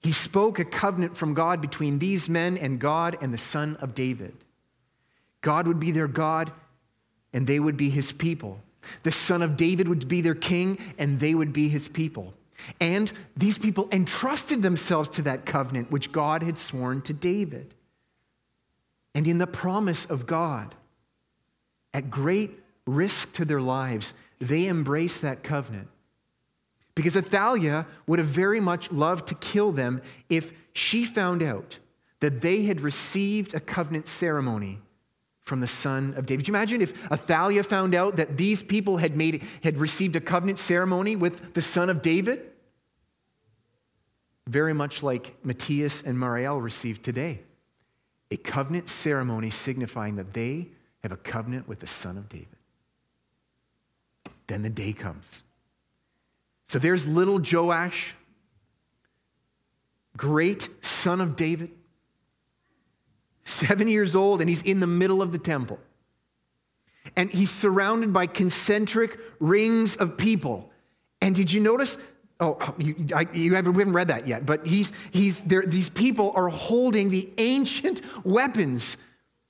[0.00, 3.94] He spoke a covenant from God between these men and God and the son of
[3.94, 4.34] David.
[5.42, 6.52] God would be their God
[7.32, 8.60] and they would be his people.
[9.02, 12.34] The son of David would be their king and they would be his people.
[12.80, 17.74] And these people entrusted themselves to that covenant which God had sworn to David.
[19.14, 20.74] And in the promise of God,
[21.92, 25.88] at great risk to their lives, they embraced that covenant.
[27.00, 31.78] Because Athaliah would have very much loved to kill them if she found out
[32.20, 34.78] that they had received a covenant ceremony
[35.40, 36.40] from the son of David.
[36.40, 40.20] Could you imagine if Athaliah found out that these people had, made, had received a
[40.20, 42.50] covenant ceremony with the son of David?
[44.46, 47.40] Very much like Matthias and Marielle received today.
[48.30, 50.68] A covenant ceremony signifying that they
[51.02, 52.58] have a covenant with the son of David.
[54.48, 55.44] Then the day comes
[56.70, 58.14] so there's little Joash,
[60.16, 61.72] great son of David,
[63.42, 65.80] seven years old, and he's in the middle of the temple.
[67.16, 70.70] And he's surrounded by concentric rings of people.
[71.20, 71.98] And did you notice?
[72.38, 76.30] Oh, you, I, you haven't, we haven't read that yet, but he's, he's these people
[76.36, 78.96] are holding the ancient weapons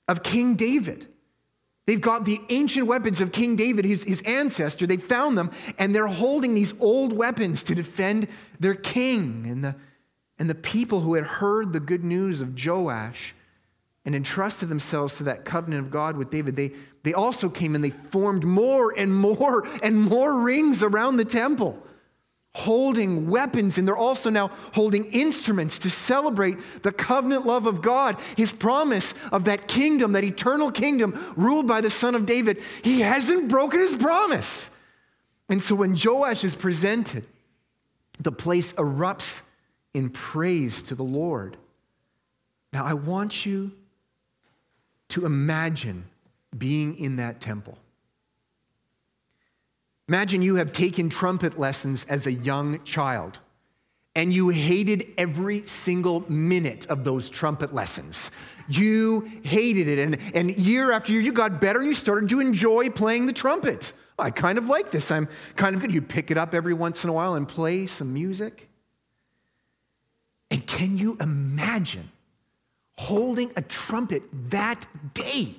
[0.07, 1.07] of King David.
[1.91, 4.87] They've got the ancient weapons of King David, his, his ancestor.
[4.87, 8.29] They found them, and they're holding these old weapons to defend
[8.61, 9.45] their king.
[9.45, 9.75] And the,
[10.39, 13.35] and the people who had heard the good news of Joash
[14.05, 16.71] and entrusted themselves to that covenant of God with David, they,
[17.03, 21.77] they also came and they formed more and more and more rings around the temple
[22.53, 28.17] holding weapons, and they're also now holding instruments to celebrate the covenant love of God,
[28.35, 32.61] his promise of that kingdom, that eternal kingdom ruled by the Son of David.
[32.83, 34.69] He hasn't broken his promise.
[35.47, 37.25] And so when Joash is presented,
[38.19, 39.41] the place erupts
[39.93, 41.57] in praise to the Lord.
[42.73, 43.71] Now, I want you
[45.09, 46.05] to imagine
[46.57, 47.77] being in that temple.
[50.11, 53.39] Imagine you have taken trumpet lessons as a young child
[54.13, 58.29] and you hated every single minute of those trumpet lessons.
[58.67, 59.99] You hated it.
[59.99, 63.31] And, and year after year, you got better and you started to enjoy playing the
[63.31, 63.93] trumpet.
[64.19, 65.11] I kind of like this.
[65.11, 65.93] I'm kind of good.
[65.93, 68.67] You'd pick it up every once in a while and play some music.
[70.49, 72.11] And can you imagine
[72.97, 75.55] holding a trumpet that day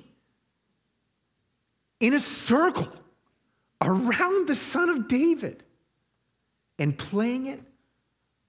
[1.99, 2.93] in a circle?
[3.83, 5.63] Around the Son of David
[6.79, 7.61] and playing it.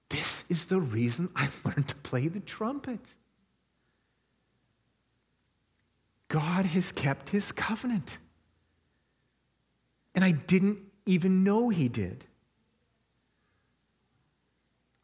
[0.09, 3.15] This is the reason I learned to play the trumpet.
[6.27, 8.17] God has kept his covenant.
[10.13, 12.25] And I didn't even know he did.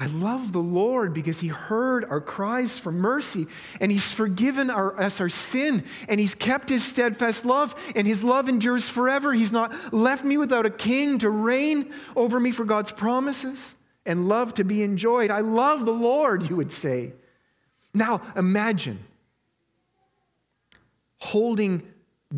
[0.02, 3.46] I love the Lord because He heard our cries for mercy
[3.80, 8.24] and He's forgiven our, us our sin and He's kept His steadfast love and His
[8.24, 9.32] love endures forever.
[9.32, 14.28] He's not left me without a king to reign over me for God's promises and
[14.28, 15.30] love to be enjoyed.
[15.30, 17.14] I love the Lord, you would say.
[17.94, 19.06] Now imagine
[21.18, 21.84] holding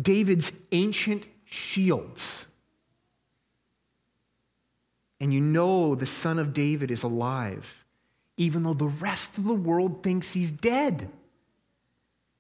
[0.02, 2.46] David's ancient shields
[5.24, 7.86] and you know the son of David is alive,
[8.36, 11.10] even though the rest of the world thinks he's dead.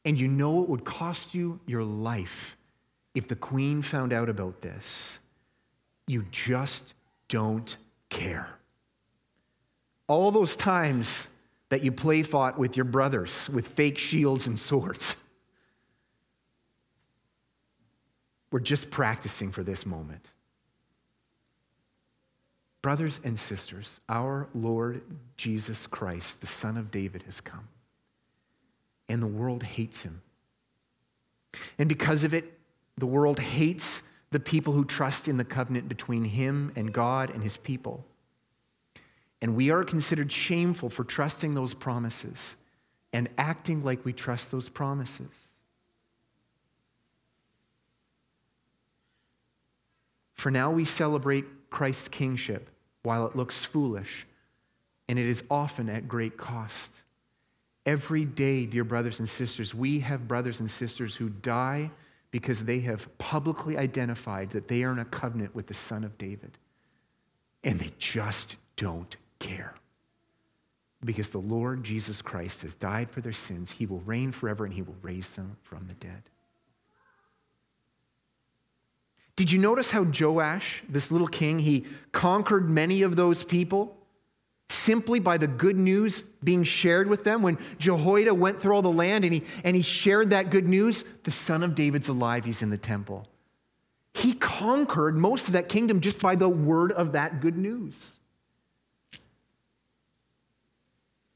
[0.04, 2.58] And you know it would cost you your life
[3.16, 5.22] if the queen found out about this.
[6.08, 6.94] You just
[7.30, 7.78] don't
[8.10, 8.50] care.
[10.10, 11.30] All those times
[11.70, 15.16] that you play fought with your brothers with fake shields and swords.
[18.52, 20.33] We're just practicing for this moment.
[22.84, 25.02] Brothers and sisters, our Lord
[25.38, 27.66] Jesus Christ, the Son of David, has come.
[29.08, 30.22] And the world hates him.
[31.80, 32.60] And because of it,
[32.98, 37.42] the world hates the people who trust in the covenant between him and God and
[37.42, 38.04] his people.
[39.42, 42.58] And we are considered shameful for trusting those promises
[43.14, 45.48] and acting like we trust those promises.
[50.34, 52.70] For now, we celebrate Christ's kingship
[53.04, 54.26] while it looks foolish,
[55.08, 57.02] and it is often at great cost.
[57.86, 61.92] Every day, dear brothers and sisters, we have brothers and sisters who die
[62.32, 66.18] because they have publicly identified that they are in a covenant with the Son of
[66.18, 66.58] David.
[67.64, 69.76] And they just don't care.
[71.06, 73.72] Because the Lord Jesus Christ has died for their sins.
[73.72, 76.24] He will reign forever and he will raise them from the dead.
[79.36, 83.98] Did you notice how Joash, this little king, he conquered many of those people
[84.70, 87.42] simply by the good news being shared with them?
[87.42, 91.04] When Jehoiada went through all the land and he, and he shared that good news,
[91.24, 93.28] the son of David's alive, he's in the temple.
[94.14, 98.20] He conquered most of that kingdom just by the word of that good news.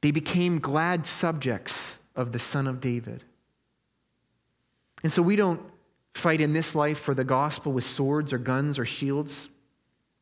[0.02, 3.24] They became glad subjects of the son of David.
[5.02, 5.62] And so we don't
[6.17, 9.49] fight in this life for the gospel with swords or guns or shields.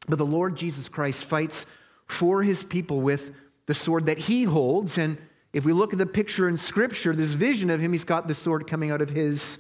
[0.08, 1.66] But the Lord Jesus Christ fights
[2.08, 3.34] for his people with
[3.66, 4.98] the sword that he holds.
[4.98, 5.18] And
[5.54, 8.34] if we look at the picture in Scripture, this vision of him, he's got the
[8.34, 9.58] sword coming out of his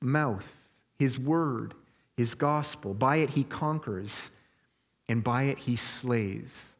[0.00, 0.50] mouth,
[0.98, 1.74] his word,
[2.16, 2.94] his gospel.
[2.94, 4.30] By it he conquers,
[5.08, 6.74] and by it he slays.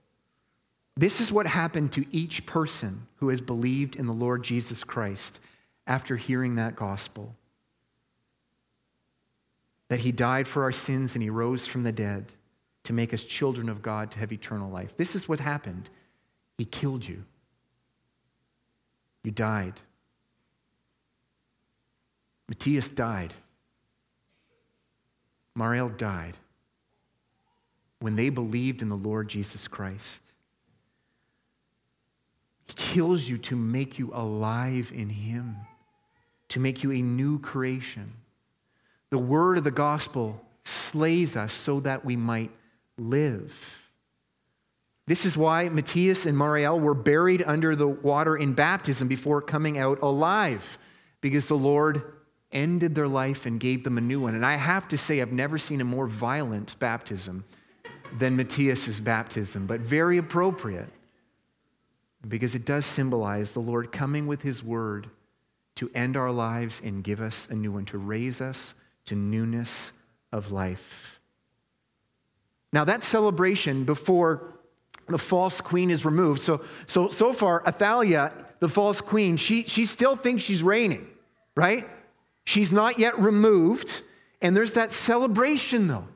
[0.97, 5.40] This is what happened to each person who has believed in the Lord Jesus Christ
[5.86, 7.34] after hearing that gospel
[9.89, 12.32] that he died for our sins and he rose from the dead
[12.84, 14.97] to make us children of God to have eternal life.
[14.97, 15.89] This is what happened.
[16.59, 17.24] He killed you.
[19.24, 19.80] You died.
[22.49, 23.34] Matthias died.
[25.55, 26.37] Mariel died
[28.01, 30.22] when they believed in the Lord Jesus Christ.
[32.66, 35.57] He kills you to make you alive in Him,
[36.51, 38.12] to make you a new creation
[39.11, 42.50] The word of the gospel slays us so that we might
[42.98, 43.52] live.
[45.07, 49.78] This is why Matthias and Mariel were buried under the water in baptism before coming
[49.78, 50.78] out alive,
[51.20, 52.14] because the Lord
[52.50, 54.34] ended their life and gave them a new one.
[54.34, 57.44] And I have to say, I've never seen a more violent baptism
[58.18, 60.88] than Matthias's baptism, but very appropriate
[62.26, 65.09] because it does symbolize the Lord coming with his word
[65.76, 68.74] to end our lives and give us a new one, to raise us
[69.07, 69.92] to newness
[70.32, 71.20] of life.
[72.72, 74.52] Now, that celebration before
[75.09, 76.42] the false queen is removed.
[76.42, 81.09] So, so, so far, Athaliah, the false queen, she, she still thinks she's reigning,
[81.54, 81.86] right?
[82.44, 84.02] She's not yet removed.
[84.42, 86.07] And there's that celebration, though.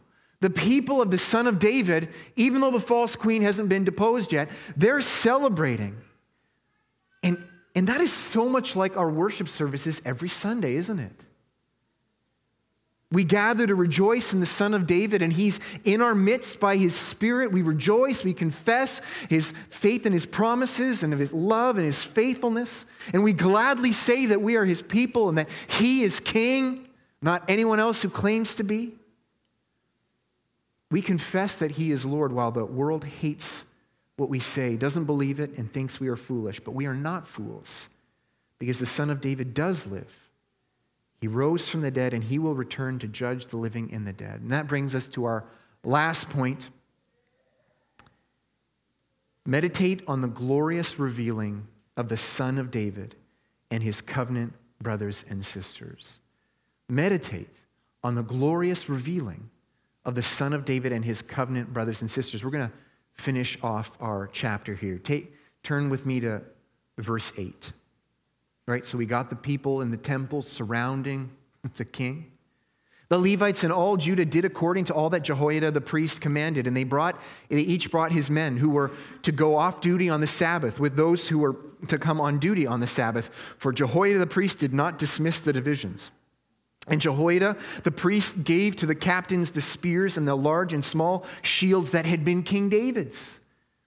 [0.40, 4.32] The people of the son of David, even though the false queen hasn't been deposed
[4.32, 5.96] yet, they're celebrating.
[7.22, 7.42] And,
[7.74, 11.12] and that is so much like our worship services every Sunday, isn't it?
[13.12, 16.76] We gather to rejoice in the Son of David, and He's in our midst by
[16.76, 17.50] His Spirit.
[17.50, 22.04] We rejoice, we confess His faith and His promises, and of His love and His
[22.04, 22.86] faithfulness.
[23.12, 26.86] And we gladly say that we are His people and that He is King,
[27.20, 28.94] not anyone else who claims to be.
[30.92, 33.64] We confess that He is Lord while the world hates
[34.18, 36.60] what we say, doesn't believe it, and thinks we are foolish.
[36.60, 37.88] But we are not fools
[38.60, 40.29] because the Son of David does live.
[41.20, 44.12] He rose from the dead, and he will return to judge the living and the
[44.12, 44.40] dead.
[44.40, 45.44] And that brings us to our
[45.84, 46.70] last point.
[49.46, 51.66] Meditate on the glorious revealing
[51.96, 53.16] of the Son of David
[53.70, 56.18] and his covenant brothers and sisters.
[56.88, 57.54] Meditate
[58.02, 59.50] on the glorious revealing
[60.04, 62.42] of the Son of David and his covenant brothers and sisters.
[62.42, 62.74] We're going to
[63.12, 64.98] finish off our chapter here.
[64.98, 66.42] Take, turn with me to
[66.98, 67.72] verse 8.
[68.70, 68.86] Right?
[68.86, 71.30] So we got the people in the temple surrounding
[71.76, 72.30] the king.
[73.08, 76.76] The Levites and all Judah did according to all that Jehoiada the priest commanded, and
[76.76, 78.92] they brought they each brought his men who were
[79.22, 81.56] to go off duty on the Sabbath with those who were
[81.88, 85.52] to come on duty on the Sabbath, for Jehoiada the priest did not dismiss the
[85.52, 86.12] divisions.
[86.86, 91.26] And Jehoiada the priest gave to the captains the spears and the large and small
[91.42, 93.40] shields that had been King David's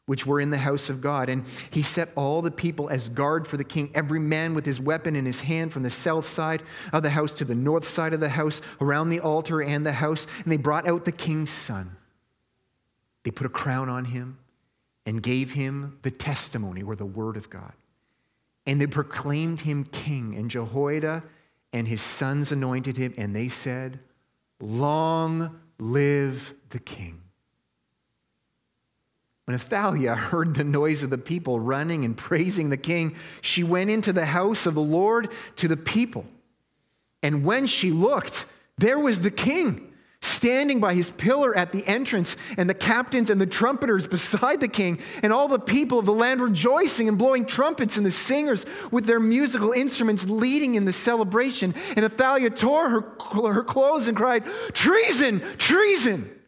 [0.05, 1.29] which were in the house of God.
[1.29, 4.79] And he set all the people as guard for the king, every man with his
[4.79, 8.13] weapon in his hand from the south side of the house to the north side
[8.13, 10.27] of the house, around the altar and the house.
[10.43, 11.95] And they brought out the king's son.
[13.23, 14.37] They put a crown on him
[15.05, 17.73] and gave him the testimony or the word of God.
[18.65, 20.35] And they proclaimed him king.
[20.35, 21.23] And Jehoiada
[21.73, 23.99] and his sons anointed him, and they said,
[24.59, 27.12] Long live the king.
[29.53, 33.91] When Athaliah heard the noise of the people running and praising the king, she went
[33.91, 36.25] into the house of the Lord to the people.
[37.21, 38.47] And when she looked,
[38.79, 43.39] there was the king standing by his pillar at the entrance, and the captains and
[43.39, 47.45] the trumpeters beside the king, and all the people of the land rejoicing and blowing
[47.45, 51.75] trumpets, and the singers with their musical instruments leading in the celebration.
[51.95, 53.01] And Athaliah tore her,
[53.53, 55.43] her clothes and cried, Treason!
[55.59, 56.39] Treason!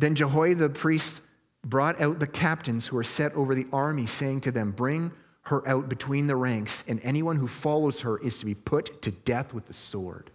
[0.00, 1.20] Then Jehoiada the priest
[1.66, 5.66] brought out the captains who were set over the army, saying to them, Bring her
[5.68, 9.52] out between the ranks, and anyone who follows her is to be put to death
[9.52, 10.30] with the sword.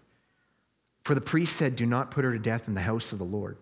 [1.03, 3.25] For the priest said, Do not put her to death in the house of the
[3.25, 3.57] Lord.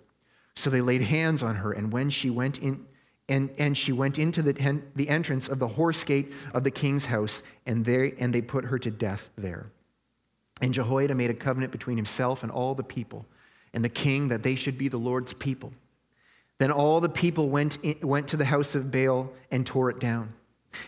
[0.55, 2.85] So they laid hands on her, and when she went in,
[3.29, 7.05] and, and she went into the, the entrance of the horse gate of the king's
[7.05, 9.67] house, and, there, and they put her to death there.
[10.61, 13.25] And Jehoiada made a covenant between himself and all the people
[13.73, 15.71] and the king that they should be the Lord's people.
[16.59, 19.99] Then all the people went, in, went to the house of Baal and tore it
[19.99, 20.33] down.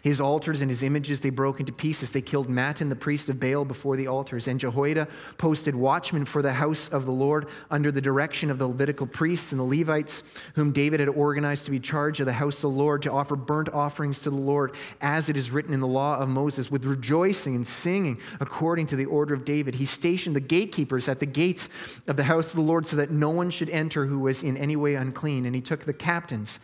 [0.02, 2.12] His altars and his images they broke into pieces.
[2.12, 4.48] They killed Mattan, the priest of Baal, before the altars.
[4.48, 5.08] And Jehoiada
[5.38, 9.52] posted watchmen for the house of the Lord under the direction of the Levitical priests
[9.52, 10.24] and the Levites,
[10.56, 13.36] whom David had organized to be charge of the house of the Lord to offer
[13.36, 16.86] burnt offerings to the Lord, as it is written in the law of Moses, with
[16.86, 19.76] rejoicing and singing according to the order of David.
[19.76, 21.70] He stationed the gatekeepers at the gates
[22.08, 24.58] of the house of the Lord so that no one should enter who was in
[24.58, 25.46] any way unclean.
[25.46, 26.60] And he took the captains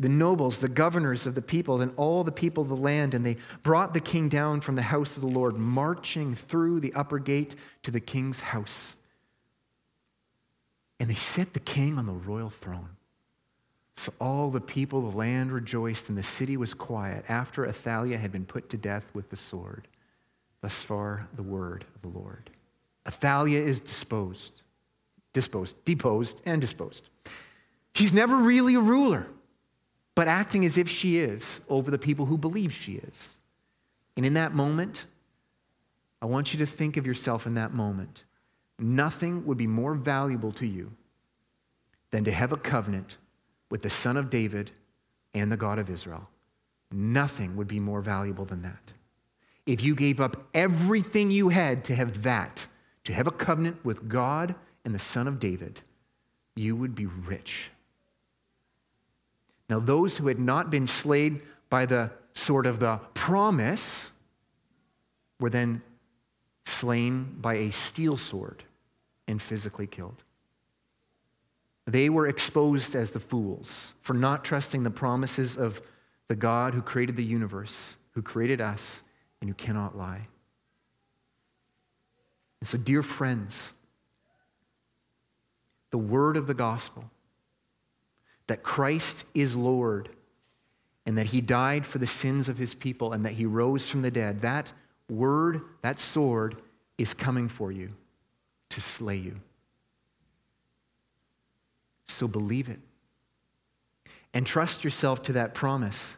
[0.00, 3.26] the nobles, the governors of the people, and all the people of the land, and
[3.26, 7.18] they brought the king down from the house of the Lord, marching through the upper
[7.18, 8.94] gate to the king's house.
[11.00, 12.90] And they set the king on the royal throne.
[13.96, 18.18] So all the people of the land rejoiced, and the city was quiet after Athaliah
[18.18, 19.88] had been put to death with the sword.
[20.60, 22.50] Thus far, the word of the Lord.
[23.04, 24.62] Athaliah is disposed,
[25.32, 27.08] disposed, deposed, and disposed.
[27.94, 29.26] She's never really a ruler
[30.18, 33.36] but acting as if she is over the people who believe she is.
[34.16, 35.06] And in that moment,
[36.20, 38.24] I want you to think of yourself in that moment
[38.80, 40.90] nothing would be more valuable to you
[42.10, 43.16] than to have a covenant
[43.70, 44.72] with the Son of David
[45.34, 46.28] and the God of Israel.
[46.90, 48.92] Nothing would be more valuable than that.
[49.66, 52.66] If you gave up everything you had to have that,
[53.04, 55.80] to have a covenant with God and the Son of David,
[56.56, 57.70] you would be rich.
[59.68, 64.12] Now, those who had not been slain by the sort of the promise
[65.40, 65.82] were then
[66.64, 68.64] slain by a steel sword
[69.26, 70.22] and physically killed.
[71.86, 75.80] They were exposed as the fools for not trusting the promises of
[76.28, 79.02] the God who created the universe, who created us,
[79.40, 80.26] and who cannot lie.
[82.60, 83.72] And so, dear friends,
[85.90, 87.04] the word of the gospel
[88.48, 90.08] that Christ is Lord
[91.06, 94.02] and that he died for the sins of his people and that he rose from
[94.02, 94.72] the dead, that
[95.08, 96.60] word, that sword,
[96.98, 97.90] is coming for you
[98.70, 99.36] to slay you.
[102.08, 102.80] So believe it.
[104.34, 106.16] And trust yourself to that promise.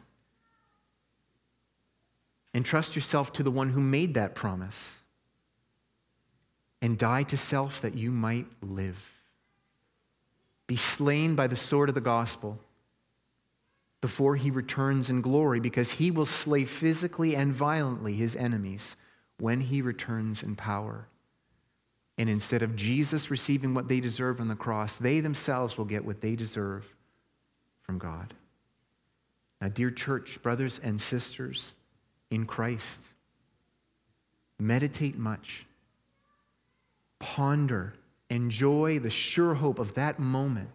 [2.53, 4.97] And trust yourself to the one who made that promise.
[6.81, 8.97] And die to self that you might live.
[10.71, 12.57] Be slain by the sword of the gospel
[13.99, 18.95] before he returns in glory, because he will slay physically and violently his enemies
[19.37, 21.09] when he returns in power.
[22.17, 26.05] And instead of Jesus receiving what they deserve on the cross, they themselves will get
[26.05, 26.85] what they deserve
[27.81, 28.33] from God.
[29.59, 31.75] Now, dear church, brothers and sisters
[32.29, 33.09] in Christ,
[34.57, 35.65] meditate much,
[37.19, 37.93] ponder,
[38.31, 40.69] enjoy the sure hope of that moment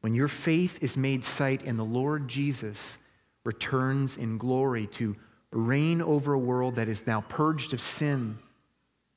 [0.00, 2.98] when your faith is made sight and the Lord Jesus
[3.44, 5.14] returns in glory to
[5.52, 8.38] reign over a world that is now purged of sin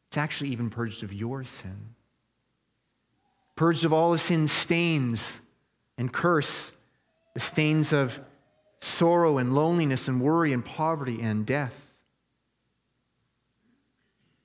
[0.10, 1.94] it's actually even purged of your sin.
[3.56, 5.40] Purged of all of sin's stains
[6.00, 6.72] and curse,
[7.36, 8.20] the stains of
[8.80, 11.89] sorrow and loneliness and worry and poverty and death.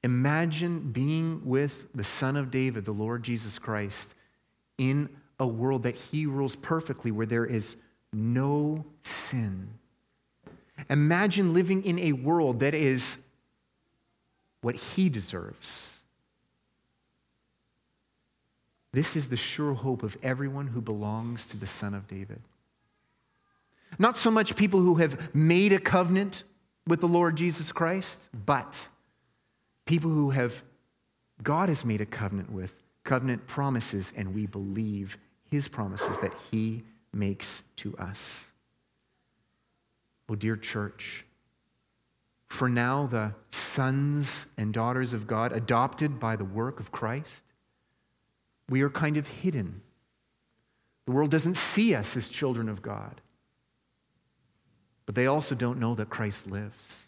[0.04, 4.14] Imagine being with the Son of David, the Lord Jesus Christ,
[4.76, 5.08] in
[5.40, 7.76] a world that he rules perfectly, where there is
[8.12, 9.66] no sin.
[10.90, 13.16] Imagine living in a world that is
[14.60, 15.94] what he deserves.
[18.92, 22.42] This is the sure hope of everyone who belongs to the Son of David.
[23.98, 26.44] Not so much people who have made a covenant
[26.86, 28.88] with the Lord Jesus Christ, but
[29.84, 30.62] people who have,
[31.42, 32.74] God has made a covenant with,
[33.04, 35.18] covenant promises, and we believe
[35.50, 36.82] his promises that he
[37.12, 38.50] makes to us.
[40.28, 41.24] Oh, dear church,
[42.48, 47.42] for now the sons and daughters of God, adopted by the work of Christ,
[48.70, 49.82] we are kind of hidden.
[51.06, 53.20] The world doesn't see us as children of God,
[55.04, 57.03] but they also don't know that Christ lives.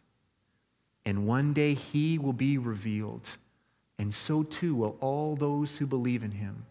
[1.07, 3.31] And one day he will be revealed,
[3.99, 6.67] and so too will all those who believe in him,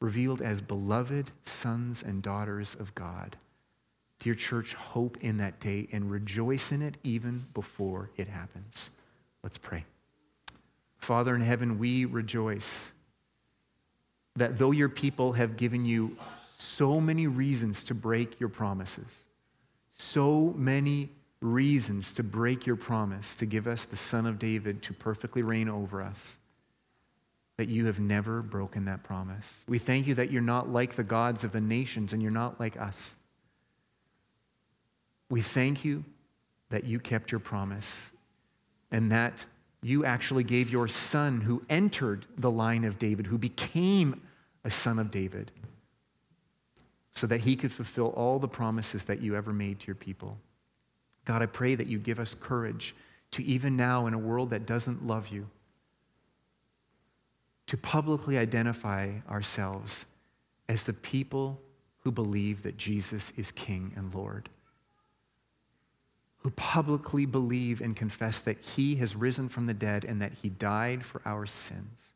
[0.00, 3.36] revealed as beloved sons and daughters of God.
[4.20, 8.90] Dear church, hope in that day and rejoice in it even before it happens.
[9.42, 9.84] Let's pray.
[10.98, 12.92] Father in heaven, we rejoice
[14.36, 16.16] that though your people have given you
[16.58, 19.24] so many reasons to break your promises,
[19.92, 21.10] so many
[21.44, 25.68] reasons to break your promise to give us the Son of David to perfectly reign
[25.68, 26.38] over us,
[27.58, 29.62] that you have never broken that promise.
[29.68, 32.58] We thank you that you're not like the gods of the nations and you're not
[32.58, 33.14] like us.
[35.28, 36.02] We thank you
[36.70, 38.12] that you kept your promise
[38.90, 39.44] and that
[39.82, 44.22] you actually gave your son, who entered the line of David, who became
[44.64, 45.50] a son of David,
[47.12, 50.38] so that he could fulfill all the promises that you ever made to your people.
[51.24, 52.94] God, I pray that you give us courage
[53.32, 55.48] to, even now in a world that doesn't love you,
[57.66, 60.06] to publicly identify ourselves
[60.68, 61.60] as the people
[62.02, 64.48] who believe that Jesus is King and Lord
[66.44, 70.50] who publicly believe and confess that he has risen from the dead and that he
[70.50, 72.12] died for our sins.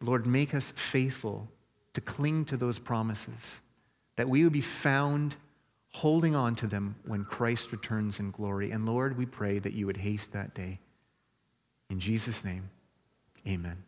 [0.00, 1.48] Lord, make us faithful
[1.94, 3.60] to cling to those promises,
[4.14, 5.34] that we would be found
[5.98, 8.70] holding on to them when Christ returns in glory.
[8.70, 10.78] And Lord, we pray that you would haste that day.
[11.90, 12.70] In Jesus' name,
[13.44, 13.82] amen.